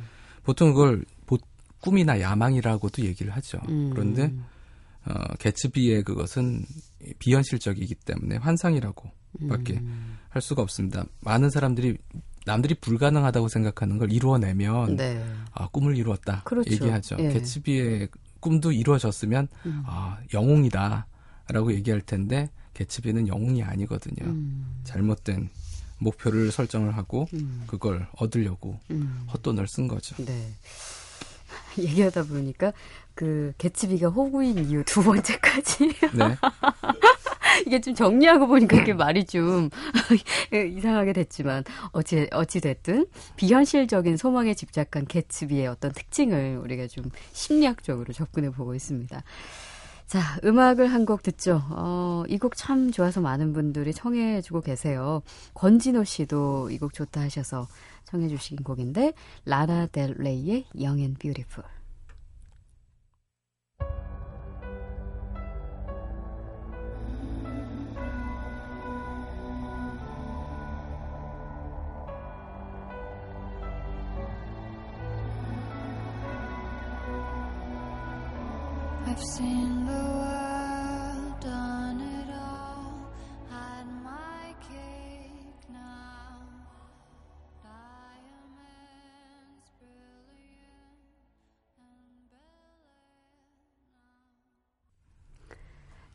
[0.42, 1.36] 보통 그걸 보-
[1.82, 3.58] 꿈이나 야망이라고도 얘기를 하죠.
[3.68, 3.90] 음.
[3.92, 4.32] 그런데
[5.08, 6.64] 어, 개츠비의 그것은
[7.18, 9.10] 비현실적이기 때문에 환상이라고
[9.48, 10.18] 밖에 음.
[10.28, 11.04] 할 수가 없습니다.
[11.20, 11.96] 많은 사람들이
[12.44, 15.24] 남들이 불가능하다고 생각하는 걸 이루어내면 네.
[15.52, 16.70] 아 꿈을 이루었다 그렇죠.
[16.70, 17.16] 얘기하죠.
[17.20, 17.28] 예.
[17.28, 18.08] 개츠비의
[18.40, 19.82] 꿈도 이루어졌으면 음.
[19.86, 24.30] 아 영웅이다라고 얘기할 텐데 개츠비는 영웅이 아니거든요.
[24.30, 24.80] 음.
[24.84, 25.50] 잘못된
[25.98, 27.64] 목표를 설정을 하고 음.
[27.66, 29.26] 그걸 얻으려고 음.
[29.32, 30.16] 헛돈을 쓴 거죠.
[30.24, 30.52] 네.
[31.84, 32.72] 얘기하다 보니까
[33.14, 36.36] 그 개츠비가 호구인 이유 두 번째까지 네.
[37.66, 39.68] 이게 좀 정리하고 보니까 이게 말이 좀
[40.52, 48.50] 이상하게 됐지만 어찌 어찌 됐든 비현실적인 소망에 집착한 개츠비의 어떤 특징을 우리가 좀 심리학적으로 접근해
[48.50, 49.22] 보고 있습니다.
[50.06, 51.62] 자, 음악을 한 곡 듣죠.
[51.70, 55.22] 어, 이 곡 참 좋아서 많은 분들이 청해 주고 계세요.
[55.54, 57.66] 권진호 씨도 이 곡 좋다 하셔서
[58.08, 59.12] 청해 주신 곡인데
[59.44, 61.68] 라나 델 레이의 Young and Beautiful.
[79.06, 79.57] I've seen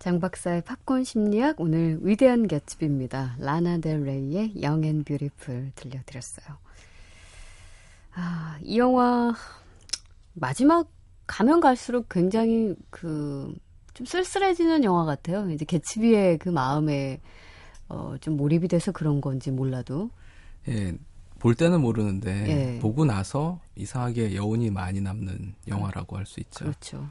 [0.03, 3.37] 장 박사의 팝콘 심리학 오늘 위대한 개츠비입니다.
[3.39, 6.57] 라나 델 레이의 Young and Beautiful 들려드렸어요.
[8.13, 9.33] 아, 이 영화
[10.33, 10.89] 마지막
[11.25, 13.53] 가면 갈수록 굉장히 그
[13.93, 15.49] 좀 쓸쓸해지는 영화 같아요.
[15.51, 17.21] 이제 개츠비의 그 마음에
[17.87, 20.09] 어, 좀 몰입이 돼서 그런 건지 몰라도
[20.67, 20.97] 예,
[21.39, 22.79] 볼 때는 모르는데 예.
[22.79, 26.65] 보고 나서 이상하게 여운이 많이 남는 영화라고 할 수 있죠.
[26.65, 27.07] 그렇죠.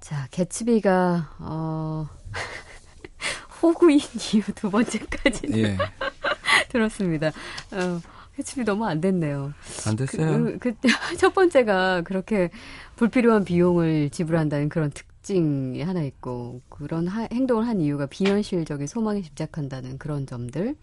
[0.00, 2.08] 자, 개츠비가 어
[3.62, 4.00] 호구인
[4.32, 5.76] 이유 두 번째까지 예,
[6.70, 7.28] 들었습니다.
[7.28, 8.00] 어,
[8.36, 9.52] 개츠비 너무 안 됐네요.
[9.86, 10.44] 안 됐어요.
[10.58, 10.74] 그, 그,
[11.18, 12.50] 첫 번째가 그렇게
[12.96, 19.98] 불필요한 비용을 지불한다는 그런 특징이 하나 있고, 그런 하- 행동을 한 이유가 비현실적인 소망에 집착한다는
[19.98, 20.74] 그런 점들.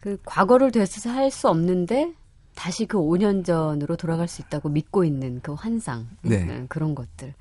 [0.00, 2.14] 그, 과거를 되새서 할수 없는데,
[2.54, 6.08] 다시 그 5년 전으로 돌아갈 수 있다고 믿고 있는 그 환상.
[6.22, 6.42] 네.
[6.42, 7.34] 음, 그런 것들.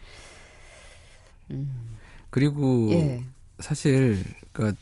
[2.30, 3.24] 그리고 예.
[3.60, 4.74] 사실 그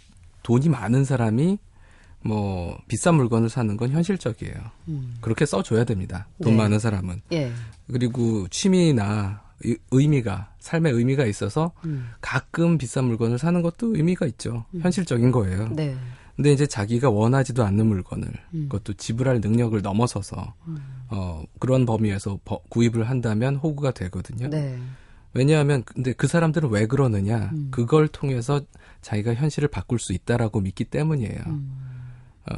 [0.44, 1.58] 돈이 많은 사람이
[2.22, 4.56] 뭐 비싼 물건을 사는 건 현실적이에요.
[4.90, 5.16] 음.
[5.22, 6.28] 그렇게 써줘야 됩니다.
[6.42, 6.58] 돈 네.
[6.58, 7.22] 많은 사람은.
[7.32, 7.52] 예.
[7.92, 12.10] 그리고 취미나 의- 의미가 삶의 의미가 있어서 음.
[12.22, 14.66] 가끔 비싼 물건을 사는 것도 의미가 있죠.
[14.80, 15.70] 현실적인 거예요.
[15.70, 15.96] 네.
[16.38, 18.70] 근데 이제 자기가 원하지도 않는 물건을 음.
[18.70, 20.54] 그것도 지불할 능력을 넘어서서
[21.10, 24.48] 어 그런 범위에서 버- 구입을 한다면 호구가 되거든요.
[24.50, 24.78] 네.
[25.34, 27.50] 왜냐하면 근데 그 사람들은 왜 그러느냐?
[27.54, 27.68] 음.
[27.72, 28.62] 그걸 통해서
[29.02, 31.42] 자기가 현실을 바꿀 수 있다라고 믿기 때문이에요.
[32.50, 32.56] 어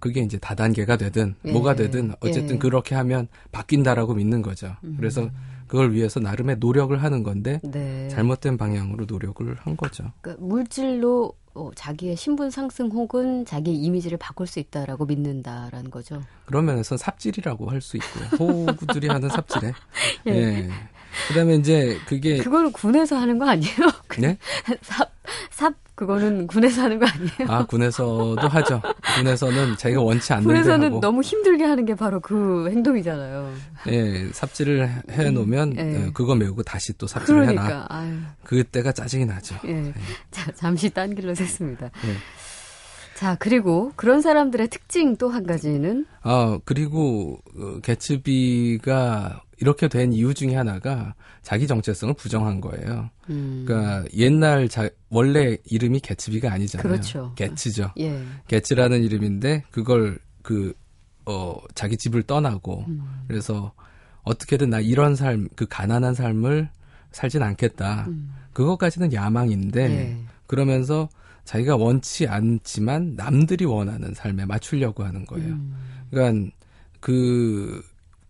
[0.00, 1.34] 그게 이제 다단계가 되든 음.
[1.48, 1.52] 예.
[1.52, 2.58] 뭐가 되든 어쨌든 예.
[2.58, 4.76] 그렇게 하면 바뀐다라고 믿는 거죠.
[4.98, 5.30] 그래서
[5.66, 7.70] 그걸 위해서 나름의 노력을 하는 건데 음.
[7.70, 8.08] 네.
[8.08, 10.04] 잘못된 방향으로 노력을 한 거죠.
[10.20, 16.20] 그 물질로 어, 자기의 신분 상승 혹은 자기의 이미지를 바꿀 수 있다라고 믿는다라는 거죠.
[16.46, 18.24] 그런 면에서는 삽질이라고 할 수 있고요.
[18.38, 19.72] 호구들이 하는 삽질에.
[20.26, 20.32] 예.
[20.32, 20.70] 예.
[21.28, 23.76] 그다음에 이제 그게 그걸 군에서 하는 거 아니에요?
[24.18, 24.36] 네?
[24.82, 25.12] 삽,
[25.50, 27.46] 삽 그거는 군에서 하는 거 아니에요?
[27.48, 28.82] 아 군에서도 하죠.
[29.16, 33.54] 군에서는 자기가 원치 않는데 군에서는 하고 너무 힘들게 하는 게 바로 그 행동이잖아요.
[33.88, 35.96] 예, 삽질을 해 놓으면 예.
[36.08, 37.62] 어, 그거 메우고 다시 또 삽질을 해놔.
[37.62, 39.56] 그러니까 아유, 그때가 짜증이 나죠.
[39.66, 39.94] 예.
[40.32, 41.84] 자 잠시 딴 길로 샜습니다.
[41.84, 42.14] 예.
[43.14, 50.34] 자 그리고 그런 사람들의 특징 또 한 가지는 아, 그리고 어, 개츠비가 이렇게 된 이유
[50.34, 53.10] 중에 하나가 자기 정체성을 부정한 거예요.
[53.30, 56.82] 음, 그러니까 옛날 자, 원래 이름이 개츠비가 아니잖아요.
[56.82, 57.32] 그렇죠.
[57.36, 57.92] 개츠죠.
[57.98, 60.74] 예, 개츠라는 이름인데 그걸 그
[61.26, 63.02] 어, 자기 집을 떠나고 음.
[63.28, 63.72] 그래서
[64.22, 66.68] 어떻게든 나 이런 삶, 그 가난한 삶을
[67.12, 68.08] 살진 않겠다.
[68.52, 69.92] 그것까지는 야망인데 음.
[69.92, 70.18] 예.
[70.46, 71.08] 그러면서
[71.44, 75.54] 자기가 원치 않지만 남들이 원하는 삶에 맞추려고 하는 거예요.
[75.54, 75.76] 음.
[76.10, 76.54] 그러니까
[77.00, 77.82] 그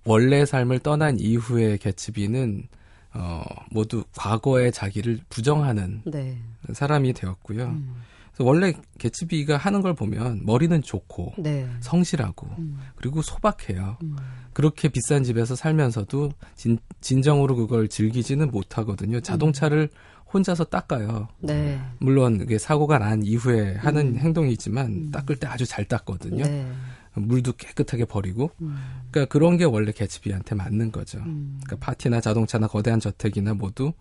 [0.05, 2.69] 원래 삶을 떠난 이후의 개츠비는
[3.15, 6.37] 어 모두 과거의 자기를 부정하는 네,
[6.73, 7.65] 사람이 되었고요.
[7.67, 7.95] 음.
[8.33, 12.81] 그래서 원래 개츠비가 하는 걸 보면 머리는 좋고 네, 성실하고 음.
[12.97, 13.99] 그리고 소박해요.
[14.03, 14.17] 음.
[14.53, 19.21] 그렇게 비싼 집에서 살면서도 진, 진정으로 그걸 즐기지는 못하거든요.
[19.21, 19.89] 자동차를
[20.35, 21.29] 혼자서 닦아요.
[21.41, 26.45] 네, 물론 그게 사고가 난 이후에 하는 행동이지만 닦을 때 아주 잘 닦거든요.
[26.45, 26.67] 네,
[27.15, 28.51] 물도 깨끗하게 버리고.
[28.61, 28.77] 음.
[29.11, 31.19] 그러니까 그런 게 원래 개츠비한테 맞는 거죠.
[31.21, 31.61] 음.
[31.65, 33.93] 그러니까 파티나 자동차나 거대한 저택이나 모두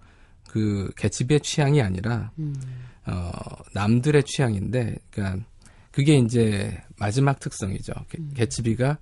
[0.50, 2.56] 그 개츠비의 취향이 아니라 음.
[3.06, 3.32] 어,
[3.74, 5.46] 남들의 취향인데, 그러니까
[5.92, 7.94] 그게 이제 마지막 특성이죠.
[8.10, 8.32] 개- 음.
[8.34, 8.98] 개츠비가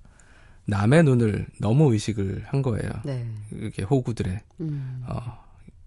[0.66, 2.90] 남의 눈을 너무 의식을 한 거예요.
[3.04, 3.26] 네.
[3.50, 5.02] 이렇게 호구들의 음.
[5.08, 5.41] 어,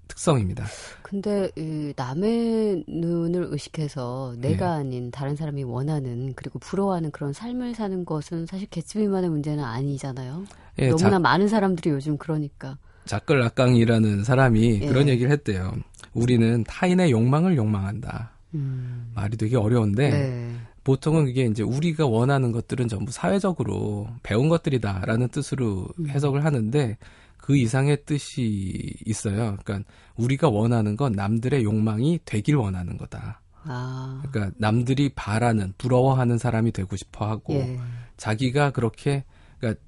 [0.07, 0.65] 특성입니다.
[1.01, 4.79] 근데 이 남의 눈을 의식해서 내가 네.
[4.79, 10.45] 아닌 다른 사람이 원하는 그리고 부러워하는 그런 삶을 사는 것은 사실 개츠비만의 문제는 아니잖아요.
[10.79, 12.77] 예, 너무나 자, 많은 사람들이 요즘 그러니까.
[13.05, 14.87] 자끌락강이라는 사람이 예.
[14.87, 15.73] 그런 얘기를 했대요.
[16.13, 18.31] 우리는 타인의 욕망을 욕망한다.
[18.55, 19.11] 음.
[19.13, 20.55] 말이 되게 어려운데 네.
[20.83, 26.09] 보통은 그게 이제 우리가 원하는 것들은 전부 사회적으로 배운 것들이다라는 뜻으로 음.
[26.09, 26.97] 해석을 하는데
[27.45, 29.55] 그 이상의 뜻이 있어요.
[29.63, 33.39] 그러니까 우리가 원하는 건 남들의 욕망이 되길 원하는 거다.
[33.65, 34.23] 아.
[34.31, 37.79] 그러니까 남들이 바라는 부러워하는 사람이 되고 싶어 하고 예.
[38.17, 39.25] 자기가 그렇게
[39.59, 39.79] 그러니까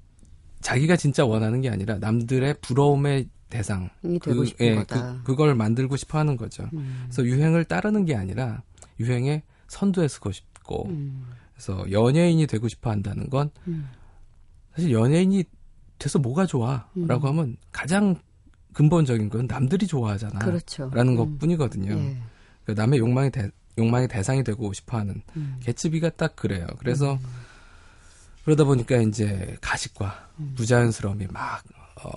[0.60, 4.84] 자기가 진짜 원하는 게 아니라 남들의 부러움의 대상 이 되고 싶은 예.
[4.84, 6.62] 그, 그걸 만들고 싶어 하는 거죠.
[6.74, 7.06] 음.
[7.08, 8.62] 그래서 유행을 따르는 게 아니라
[9.00, 11.26] 유행에 선두에 서고 싶고 음.
[11.54, 13.88] 그래서 연예인이 되고 싶어 한다는 건 음.
[14.76, 15.42] 사실 연예인이
[15.98, 17.10] 돼서 뭐가 좋아라고 음.
[17.22, 18.16] 하면 가장
[18.72, 20.38] 근본적인 건 남들이 좋아하잖아.
[20.38, 20.90] 그렇죠.
[20.94, 21.38] 라는 음.
[21.38, 21.92] 것뿐이거든요.
[21.92, 22.16] 예.
[22.64, 25.58] 그러니까 남의 욕망의 대, 욕망의 대상이 되고 싶어 하는 음.
[25.62, 26.66] 개츠비가 딱 그래요.
[26.78, 27.18] 그래서
[28.44, 30.54] 그러다 보니까 이제 가식과 음.
[30.56, 31.62] 부자연스러움이 막
[32.02, 32.10] 어,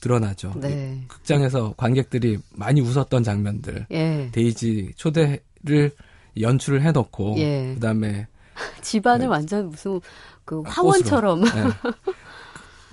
[0.00, 0.52] 드러나죠.
[0.56, 1.00] 네.
[1.02, 4.30] 이 극장에서 관객들이 많이 웃었던 장면들, 예.
[4.32, 5.92] 데이지 초대를
[6.40, 7.72] 연출을 해놓고 예.
[7.74, 8.26] 그다음에
[8.82, 9.26] 집안을 네.
[9.26, 10.00] 완전 무슨
[10.44, 10.70] 그 꽃으로.
[10.70, 11.40] 화원처럼.
[11.44, 11.50] 네.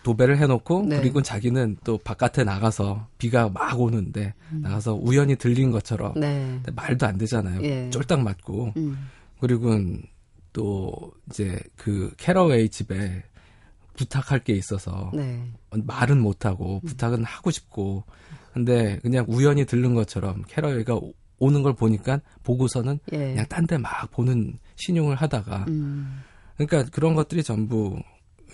[0.03, 0.97] 도배를 해놓고 네.
[0.99, 6.59] 그리고 자기는 또 바깥에 나가서 비가 막 오는데 나가서 우연히 들린 것처럼 네.
[6.75, 7.61] 말도 안 되잖아요.
[7.63, 7.89] 예.
[7.91, 9.09] 쫄딱 맞고 음.
[9.39, 9.71] 그리고
[10.53, 13.23] 또 이제 그 캐러웨이 집에
[13.95, 15.43] 부탁할 게 있어서 네.
[15.71, 18.03] 말은 못하고 부탁은 하고 싶고
[18.53, 23.17] 근데 그냥 우연히 들른 것처럼 캐러웨이가 오- 오는 걸 보니까 보고서는 예.
[23.17, 26.21] 그냥 딴 데 막 보는 시늉을 하다가 음.
[26.57, 27.97] 그러니까 그런 것들이 전부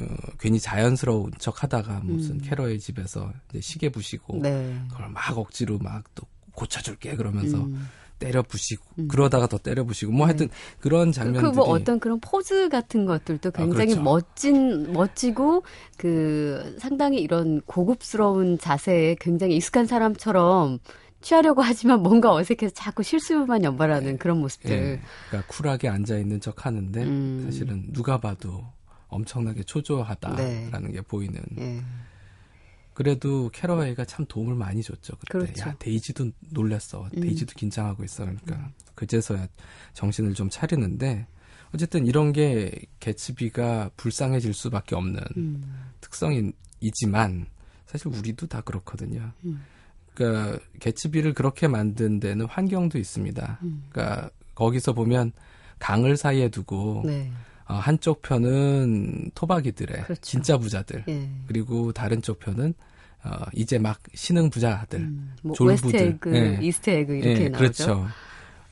[0.01, 0.05] 어,
[0.39, 2.41] 괜히 자연스러운 척 하다가 무슨 음.
[2.43, 4.79] 캐러웨이 집에서 이제 시계 부시고 네.
[4.89, 6.25] 그걸 막 억지로 막 또
[6.57, 7.87] 고쳐줄게 그러면서 음.
[8.19, 9.07] 때려 부시고 음.
[9.07, 10.31] 그러다가 더 때려 부시고 뭐 네.
[10.31, 14.01] 하여튼 그런 장면들이 그 뭐 어떤 그런 포즈 같은 것들도 굉장히 그렇죠.
[14.01, 15.63] 멋진 멋지고
[15.97, 20.79] 그 상당히 이런 고급스러운 자세에 굉장히 익숙한 사람처럼
[21.21, 24.71] 취하려고 하지만 뭔가 어색해서 자꾸 실수만 연발하는 그런 모습들.
[24.71, 27.41] 예, 그러니까 쿨하게 앉아 있는 척 하는데 음.
[27.45, 28.65] 사실은 누가 봐도
[29.07, 30.91] 엄청나게 초조하다라는 네.
[30.91, 31.41] 게 보이는.
[31.59, 31.81] 예.
[32.93, 35.15] 그래도 캐러웨이가 참 도움을 많이 줬죠.
[35.17, 35.31] 그때.
[35.31, 35.69] 그렇죠.
[35.69, 37.07] 야, 데이지도 놀랬어.
[37.15, 37.21] 음.
[37.21, 38.25] 데이지도 긴장하고 있어.
[38.25, 39.47] 그러니까 그제서야
[39.93, 41.27] 정신을 좀 차리는데
[41.73, 45.91] 어쨌든 이런 게 개츠비가 불쌍해질 수밖에 없는 음.
[46.01, 47.45] 특성이지만
[47.85, 49.31] 사실 우리도 다 그렇거든요.
[49.45, 49.63] 음.
[50.15, 53.59] 그러니까 개츠비를 그렇게 만든 데는 환경도 있습니다.
[53.61, 53.83] 음.
[53.91, 55.33] 그러니까 거기서 보면
[55.77, 57.31] 강을 사이에 두고 네.
[57.67, 60.21] 어, 한쪽 편은 토박이들의 그렇죠.
[60.21, 61.29] 진짜 부자들 예.
[61.47, 62.73] 그리고 다른 쪽 편은
[63.23, 65.35] 어, 이제 막 신흥 부자들 음.
[65.43, 65.99] 뭐 졸부들.
[65.99, 66.59] 웨스트 에그, 예.
[66.61, 67.57] 이스트 에그 이렇게 예, 나오죠.
[67.57, 68.07] 그렇죠.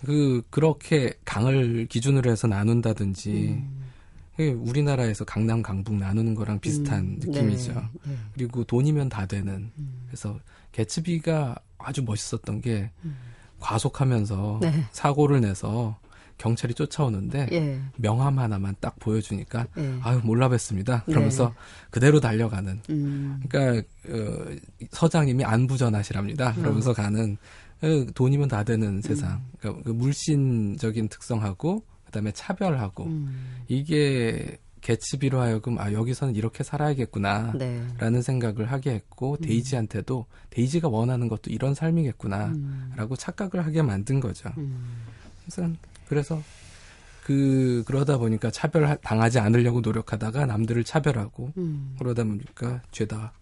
[0.05, 3.85] 그 그렇게 강을 기준으로 해서 나눈다든지 음.
[4.39, 7.19] 예, 우리나라에서 강남 강북 나누는 거랑 비슷한 음.
[7.19, 7.73] 느낌이죠.
[7.73, 7.81] 네.
[8.05, 8.17] 네.
[8.33, 9.71] 그리고 돈이면 다 되는.
[9.77, 10.03] 음.
[10.07, 10.39] 그래서
[10.73, 12.91] 개츠비가 아주 멋있었던 게
[13.59, 14.85] 과속하면서 네.
[14.91, 15.97] 사고를 내서
[16.37, 17.79] 경찰이 쫓아오는데 예.
[17.97, 19.99] 명함 하나만 딱 보여주니까 예.
[20.01, 21.05] 아유 몰라 뵀습니다.
[21.05, 21.53] 그러면서 네.
[21.91, 22.81] 그대로 달려가는.
[22.89, 23.41] 음.
[23.47, 24.45] 그러니까 어,
[24.91, 26.53] 서장님이 안부전하시랍니다.
[26.53, 27.37] 그러면서 가는
[27.81, 29.43] 어, 돈이면 다 되는 세상.
[29.59, 33.63] 그러니까 그 물신적인 특성하고 그다음에 차별하고 음.
[33.67, 37.53] 이게 개츠비로 하여금 아 여기서는 이렇게 살아야겠구나.
[37.57, 37.83] 네.
[37.97, 42.93] 라는 생각을 하게 했고 데이지한테도 데이지가 원하는 것도 이런 삶이겠구나 음.
[42.95, 44.51] 라고 착각을 하게 만든 거죠.
[44.57, 45.01] 음.
[45.41, 45.71] 그래서
[46.07, 46.41] 그래서
[47.23, 51.95] 그 그러다 보니까 차별 당하지 않으려고 노력하다가 남들을 차별하고 음.
[51.97, 53.33] 그러다 보니까 죄다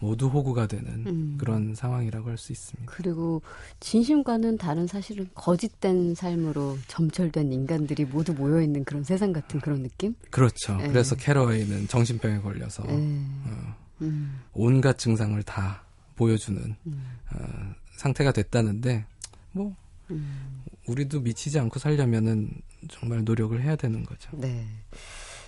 [0.00, 1.36] 모두 호구가 되는 음.
[1.38, 2.90] 그런 상황이라고 할 수 있습니다.
[2.92, 3.40] 그리고
[3.78, 10.16] 진심과는 다른 사실은 거짓된 삶으로 점철된 인간들이 모두 모여 있는 그런 세상 같은 그런 느낌?
[10.30, 10.76] 그렇죠.
[10.78, 10.88] 네.
[10.88, 12.92] 그래서 캐러웨이는 정신병에 걸려서 예.
[12.92, 14.40] 어, 음.
[14.52, 15.84] 온갖 증상을 다
[16.16, 17.04] 보여주는 음.
[17.32, 19.04] 어, 상태가 됐다는데
[19.52, 19.76] 뭐
[20.10, 20.61] 음.
[20.86, 22.50] 우리도 미치지 않고 살려면은
[22.88, 24.30] 정말 노력을 해야 되는 거죠.
[24.32, 24.66] 네.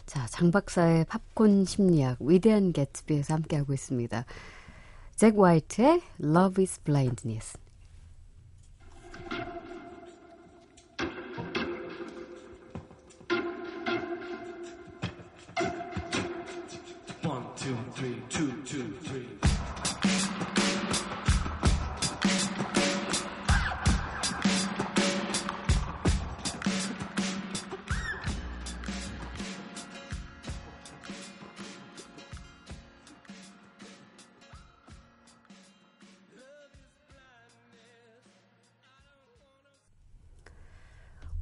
[0.07, 4.25] 자, 장 박사의 팝콘 심리학 위대한 개츠비에서 함께 하고 있습니다.
[5.17, 7.59] 잭 화이트의 Love is Blindness.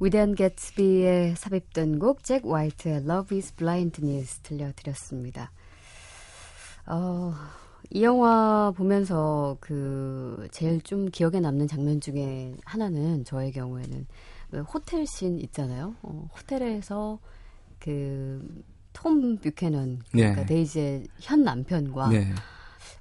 [0.03, 5.51] 위대한 개츠비에 삽입된 곡 잭 화이트의 Love is Blindness 들려드렸습니다.
[6.85, 7.33] 어,
[7.89, 14.07] 이 영화 보면서 그 제일 좀 기억에 남는 장면 중에 하나는 저의 경우에는
[14.51, 15.95] 왜 호텔 씬 있잖아요.
[16.01, 17.19] 어, 호텔에서
[17.79, 20.45] 그 톰 뷰캐넌 그러니까 네.
[20.45, 22.33] 데이지의 현 남편과 네.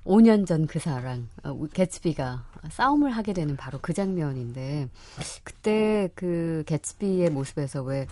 [0.04, 4.88] 5년 전 그 사랑, 어, 개츠비가 싸움을 하게 되는 바로 그 장면인데,
[5.44, 8.06] 그때 그 개츠비의 모습에서 왜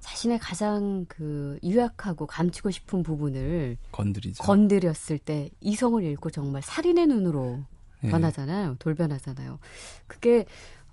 [0.00, 4.42] 자신의 가장 그 유약하고 감추고 싶은 부분을 건드리죠.
[4.42, 7.60] 건드렸을 때 이성을 잃고 정말 살인의 눈으로
[8.04, 8.10] 예.
[8.10, 8.76] 변하잖아요.
[8.78, 9.58] 돌변하잖아요.
[10.06, 10.44] 그게,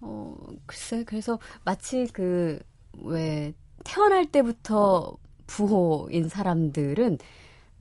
[0.02, 2.60] 어, 글쎄, 그래서 마치 그,
[3.04, 3.54] 왜,
[3.84, 7.18] 태어날 때부터 부호인 사람들은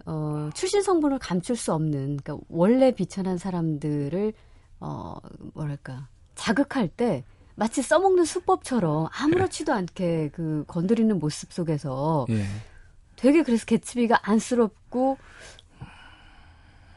[0.06, 4.32] 어, 출신 성분을 감출 수 없는, 그러니까 원래 비천한 사람들을,
[4.80, 5.14] 어,
[5.54, 7.24] 뭐랄까, 자극할 때
[7.54, 12.44] 마치 써먹는 수법처럼 아무렇지도 않게 그 건드리는 모습 속에서 예.
[13.16, 15.18] 되게 그래서 개츠비가 안쓰럽고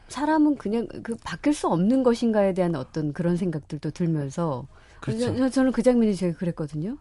[0.08, 4.66] 사람은 그냥 그 바뀔 수 없는 것인가에 대한 어떤 그런 생각들도 들면서
[5.00, 5.36] 그렇죠.
[5.36, 6.96] 저, 저는 그 장면이 되게 그랬거든요.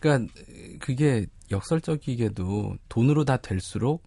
[0.00, 0.32] 그러니까
[0.80, 4.02] 그게 역설적이게도 돈으로 다 될수록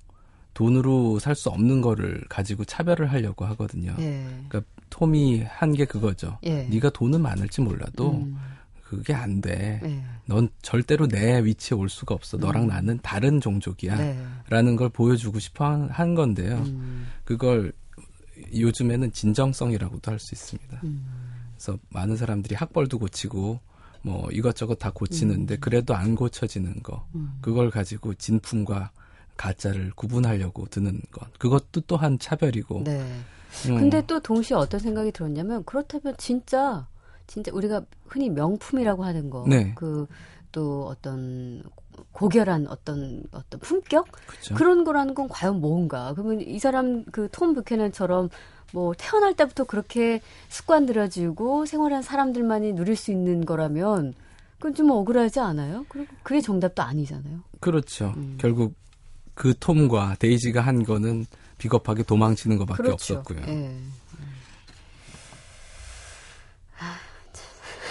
[0.53, 3.95] 돈으로 살 수 없는 거를 가지고 차별을 하려고 하거든요.
[3.99, 4.25] 예.
[4.49, 6.37] 그러니까 톰이 한 게 그거죠.
[6.43, 6.63] 예.
[6.63, 8.37] 네가 돈은 많을지 몰라도 음.
[8.83, 9.79] 그게 안 돼.
[9.83, 10.03] 예.
[10.25, 12.37] 넌 절대로 내 위치에 올 수가 없어.
[12.37, 13.93] 너랑 나는 다른 종족이야.
[13.93, 13.97] 음.
[13.99, 14.25] 네.
[14.49, 16.57] 라는 걸 보여주고 싶어 한, 한 건데요.
[16.57, 17.07] 음.
[17.23, 17.71] 그걸
[18.53, 20.81] 요즘에는 진정성이라고도 할 수 있습니다.
[20.83, 21.05] 음.
[21.55, 23.59] 그래서 많은 사람들이 학벌도 고치고
[24.01, 25.57] 뭐 이것저것 다 고치는데 음.
[25.61, 27.07] 그래도 안 고쳐지는 거.
[27.39, 28.91] 그걸 가지고 진품과
[29.41, 31.27] 가짜를 구분하려고 드는 것.
[31.39, 32.83] 그것도 또한 차별이고.
[32.83, 32.99] 네.
[33.67, 36.87] 음, 근데 또 동시에 어떤 생각이 들었냐면 그렇다면 진짜
[37.25, 39.73] 진짜 우리가 흔히 명품이라고 하는 거, 네.
[39.75, 41.63] 그또 어떤
[42.11, 44.53] 고결한 어떤 어떤 품격 그쵸.
[44.55, 46.13] 그런 거라는 건 과연 뭔가?
[46.13, 48.29] 그러면 이 사람 그 톰 부캐넌처럼
[48.73, 54.13] 뭐 태어날 때부터 그렇게 습관 들여지고 생활한 사람들만이 누릴 수 있는 거라면
[54.57, 55.85] 그건 좀 억울하지 않아요?
[55.89, 57.39] 그리고 그게 정답도 아니잖아요.
[57.59, 58.13] 그렇죠.
[58.17, 58.37] 음.
[58.39, 58.75] 결국
[59.33, 61.25] 그 톰과 데이지가 한 거는
[61.57, 63.15] 비겁하게 도망치는 것밖에 그렇죠.
[63.19, 63.41] 없었고요.
[63.47, 63.77] 예.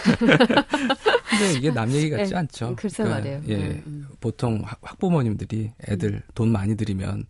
[0.18, 2.74] 근데 이게 남 얘기 같지 예, 않죠.
[2.76, 3.42] 글쎄 말이에요.
[3.48, 4.08] 예, 음, 음.
[4.20, 7.26] 보통 학- 학부모님들이 애들 돈 많이 들이면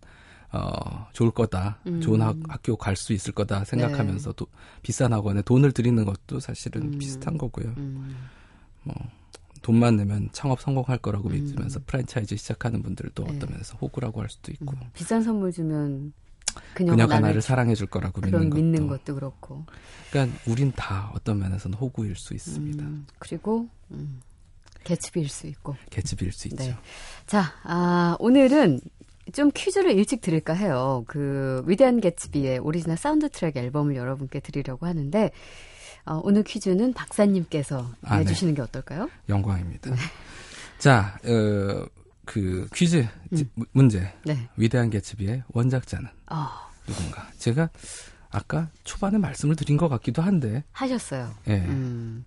[0.52, 2.00] 어 좋을 거다, 음.
[2.00, 4.46] 좋은 학, 학교 갈 수 있을 거다 생각하면서 또
[4.82, 6.98] 비싼 학원에 돈을 들이는 것도 사실은 음.
[6.98, 7.72] 비슷한 거고요.
[7.76, 8.16] 음.
[9.62, 11.34] 돈만 내면 창업 성공할 거라고 음.
[11.34, 13.36] 믿으면서 프랜차이즈 시작하는 분들도 네.
[13.36, 14.80] 어떤 면에서 호구라고 할 수도 있고 음.
[14.94, 16.12] 비싼 선물 주면
[16.74, 18.56] 그녀가, 그녀가 나를 나를 사랑해 줄 거라고 믿는 것도.
[18.56, 19.64] 믿는 것도 그렇고.
[20.10, 22.82] 그러니까 우린 다 어떤 면에서는 호구일 수 있습니다.
[22.84, 24.20] 음, 그리고 음,
[24.84, 25.76] 개츠비일 수 있고.
[25.90, 26.64] 개츠비일 수 있죠.
[26.64, 26.76] 네.
[27.26, 28.80] 자, 아, 오늘은
[29.32, 31.04] 좀 퀴즈를 일찍 드릴까 해요.
[31.06, 35.30] 그 위대한 개츠비의 오리지널 사운드 트랙 앨범을 여러분께 드리려고 하는데
[36.06, 38.24] 어, 오늘 퀴즈는 박사님께서 아, 네.
[38.24, 39.08] 내주시는 게 어떨까요?
[39.28, 39.90] 영광입니다.
[40.78, 41.86] 자, 어,
[42.24, 44.12] 그 퀴즈 지- 문제.
[44.24, 44.48] 네.
[44.56, 47.28] 위대한 개츠비의 원작자는 아, 누군가?
[47.38, 47.68] 제가
[48.30, 51.34] 아까 초반에 말씀을 드린 것 같기도 한데, 하셨어요.
[51.48, 51.56] 예.
[51.56, 52.24] 음,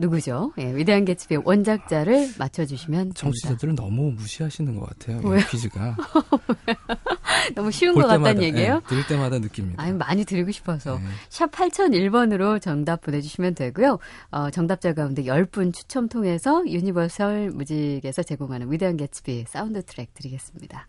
[0.00, 0.52] 누구죠?
[0.58, 3.20] 예, 위대한 개츠비의 원작자를 맞춰주시면 됩니다.
[3.20, 5.20] 청취자들은 너무 무시하시는 것 같아요.
[5.36, 5.96] 이 퀴즈가.
[7.54, 8.80] 너무 쉬운 볼것 같다는 때마다, 얘기예요?
[8.84, 9.82] 예, 들을 때마다 느낍니다.
[9.82, 10.98] 아니, 많이 드리고 싶어서.
[10.98, 11.04] 네.
[11.28, 13.98] 샵 8001번으로 정답 보내주시면 되고요.
[14.30, 20.86] 어, 정답자 가운데 10분 추첨 통해서 유니버설 뮤직에서 제공하는 위대한 개츠비 사운드 트랙 드리겠습니다.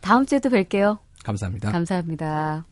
[0.00, 0.98] 다음 주에도 뵐게요.
[1.24, 1.72] 감사합니다.
[1.72, 2.64] 감사합니다.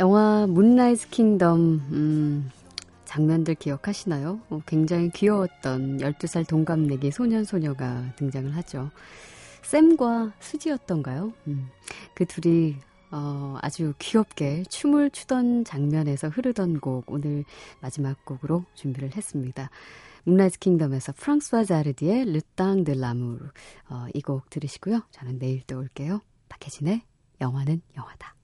[0.00, 1.58] 영화 문라이즈 킹덤
[1.92, 2.50] 음,
[3.04, 4.40] 장면들 기억하시나요?
[4.48, 8.90] 어, 굉장히 귀여웠던 12살 동갑내기 소년 소녀가 등장을 하죠.
[9.60, 11.34] 샘과 수지였던가요?
[11.48, 11.68] 음,
[12.14, 12.76] 그 둘이
[13.10, 17.44] 어, 아주 귀엽게 춤을 추던 장면에서 흐르던 곡 오늘
[17.82, 19.68] 마지막 곡으로 준비를 했습니다.
[20.24, 23.50] 문라이즈 킹덤에서 프랑스와즈 아르디의 Le temps de l'amour
[23.90, 25.02] 어, 이 곡 들으시고요.
[25.10, 26.22] 저는 내일 또 올게요.
[26.48, 27.02] 박혜진의
[27.42, 28.39] 영화는 영화다.